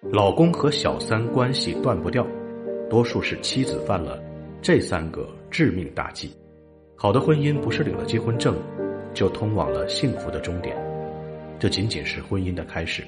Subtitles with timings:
[0.00, 2.24] 老公和小三关系断不掉，
[2.88, 4.22] 多数是妻子犯了
[4.62, 6.32] 这三个致命大忌。
[6.94, 8.56] 好的婚姻不是领了结婚证
[9.12, 10.76] 就通往了幸福的终点，
[11.58, 13.02] 这仅仅是婚姻的开始。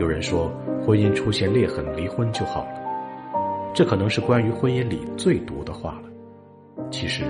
[0.00, 0.50] 有人说，
[0.84, 6.84] 婚姻出现裂痕，离婚就好了，这可能是关于婚姻里最毒的话了。
[6.90, 7.22] 其实，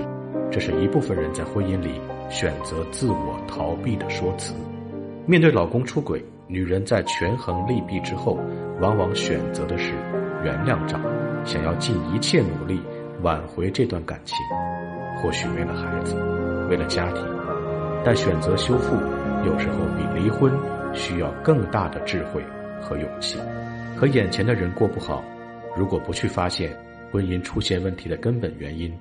[0.49, 4.55] 这是一部分人在婚姻里选择自我逃避的说辞。
[5.27, 8.37] 面对老公出轨，女人在权衡利弊之后，
[8.81, 9.93] 往往选择的是
[10.43, 11.07] 原谅丈夫，
[11.45, 12.81] 想要尽一切努力
[13.21, 14.37] 挽回这段感情。
[15.21, 16.15] 或许为了孩子，
[16.69, 17.25] 为了家庭，
[18.03, 18.95] 但选择修复，
[19.45, 20.51] 有时候比离婚
[20.93, 22.43] 需要更大的智慧
[22.81, 23.39] 和勇气。
[23.95, 25.23] 和眼前的人过不好，
[25.77, 26.75] 如果不去发现
[27.11, 28.93] 婚姻出现问题的根本原因，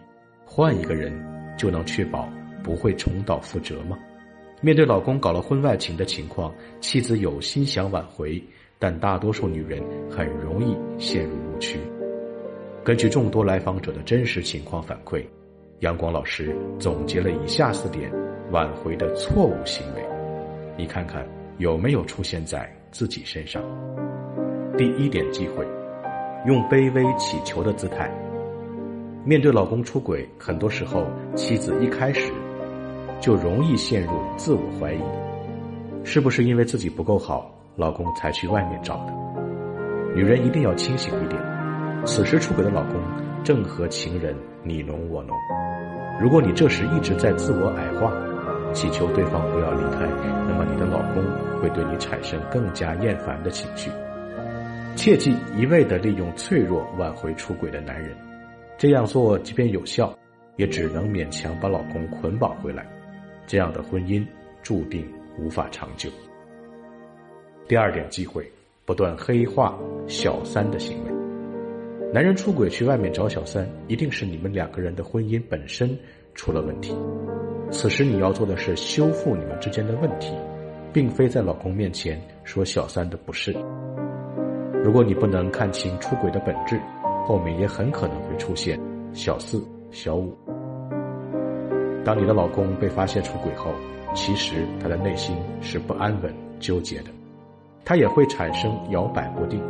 [0.44, 1.12] 换一个人
[1.56, 2.28] 就能确保
[2.62, 3.98] 不会重蹈覆辙吗？
[4.64, 8.40] 面对老公搞了婚外情的情况，妻子有心想挽回，
[8.78, 11.80] 但大多数女人很容易陷入误区。
[12.84, 15.24] 根据众多来访者的真实情况反馈，
[15.80, 18.08] 阳光老师总结了以下四点
[18.52, 20.04] 挽回的错误行为，
[20.78, 21.26] 你看看
[21.58, 23.60] 有没有出现在自己身上？
[24.78, 25.66] 第一点忌讳，
[26.46, 28.08] 用卑微乞求的姿态。
[29.24, 32.32] 面对老公出轨，很多时候妻子一开始。
[33.22, 35.00] 就容易陷入自我怀疑，
[36.02, 39.12] 是不是因为自己不够好，老公才去外面找的？
[40.12, 41.40] 女人一定要清醒一点，
[42.04, 43.00] 此时出轨的老公
[43.44, 45.36] 正和情人你侬我侬。
[46.20, 48.12] 如果你这时一直在自我矮化，
[48.72, 50.00] 祈求对方不要离开，
[50.48, 51.22] 那么你的老公
[51.60, 53.88] 会对你产生更加厌烦的情绪。
[54.96, 58.10] 切记一味的利用脆弱挽回出轨的男人，
[58.76, 60.12] 这样做即便有效，
[60.56, 62.84] 也只能勉强把老公捆绑回来。
[63.52, 64.26] 这样的婚姻
[64.62, 65.06] 注定
[65.38, 66.08] 无法长久。
[67.68, 68.50] 第二点忌讳，
[68.86, 71.12] 不断黑化小三的行为。
[72.14, 75.94] 男人出轨去外面找小三，一定是你们两个人的婚姻本身
[76.34, 76.96] 出了问题。
[77.70, 80.34] 此时你要做的是修复你们之间的问题，
[80.90, 83.54] 并非在老公面前说小三的不是。
[84.82, 86.80] 如果你不能看清出轨的本质，
[87.26, 88.80] 后面也很可能会出现
[89.12, 90.34] 小四、小五。
[92.04, 93.72] 当你的老公被发现出轨后，
[94.14, 97.10] 其实他的内心是不安稳、纠结的，
[97.84, 99.62] 他也会产生摇摆不定。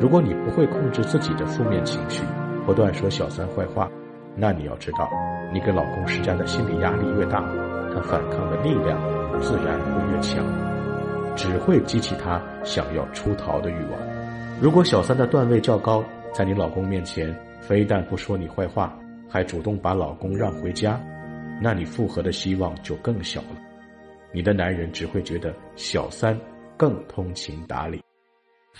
[0.00, 2.22] 如果你不会控制自己的负面情绪，
[2.66, 3.90] 不断说小三坏话，
[4.36, 5.08] 那你要知道，
[5.52, 7.40] 你给老公施加的心理压力越大，
[7.94, 9.00] 他反抗的力量
[9.40, 10.44] 自然会越强，
[11.34, 14.00] 只会激起他想要出逃的欲望。
[14.60, 18.96] 如果小三的段位较高，在你老公面前非但不说你坏话，
[19.28, 21.00] 还主动把老公让回家。
[21.64, 23.58] 那你复合的希望就更小了，
[24.34, 26.38] 你的男人只会觉得小三
[26.76, 28.02] 更通情达理。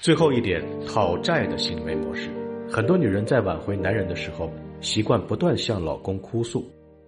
[0.02, 2.28] 最后一点，讨债的行为模式，
[2.68, 4.52] 很多女人在挽回男人的时候，
[4.82, 6.62] 习惯不断向老公哭诉，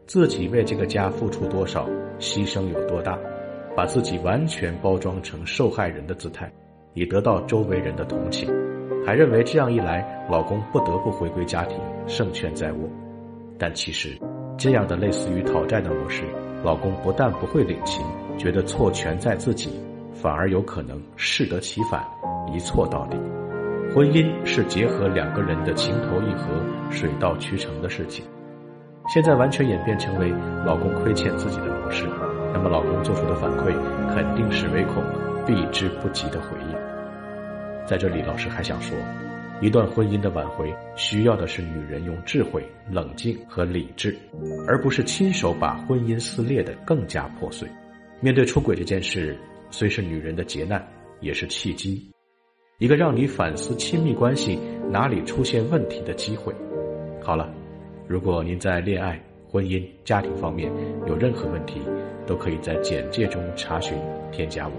[0.06, 1.86] 自己为这个家付出多少，
[2.18, 3.18] 牺牲有多大，
[3.76, 6.50] 把自己完全包装成受害人的姿态，
[6.94, 8.48] 以得到周围人的同情，
[9.04, 12.88] 还认为这样一来，老公不得不回归家庭，胜券在握。
[13.58, 14.18] 但其实。
[14.58, 16.24] 这样的类似于讨债的模式，
[16.64, 18.04] 老公不但不会领情，
[18.38, 19.70] 觉得错全在自己，
[20.14, 22.02] 反而有可能适得其反，
[22.52, 23.18] 一错到底。
[23.94, 26.48] 婚姻是结合两个人的情投意合、
[26.90, 28.24] 水到渠成的事情，
[29.08, 30.32] 现在完全演变成为
[30.64, 32.06] 老公亏欠自己的模式，
[32.52, 33.74] 那么老公做出的反馈
[34.14, 35.02] 肯定是唯恐
[35.46, 36.76] 避之不及的回应。
[37.86, 38.96] 在这里，老师还想说。
[39.62, 44.14] 一段婚姻的挽回，需要的是女人用智慧、冷静和理智，
[44.68, 47.66] 而不是亲手把婚姻撕裂的更加破碎。
[48.20, 49.34] 面对出轨这件事，
[49.70, 50.86] 虽是女人的劫难，
[51.20, 52.06] 也是契机，
[52.78, 54.58] 一个让你反思亲密关系
[54.90, 56.54] 哪里出现问题的机会。
[57.22, 57.50] 好了，
[58.06, 59.18] 如果您在恋爱、
[59.48, 60.70] 婚姻、家庭方面
[61.06, 61.80] 有任何问题，
[62.26, 63.96] 都可以在简介中查询
[64.30, 64.74] 添加我，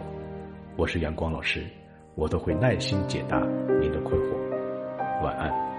[0.75, 1.63] 我是阳光老师，
[2.13, 3.39] 我都会耐心解答
[3.81, 4.46] 您的困惑。
[5.21, 5.76] 晚安。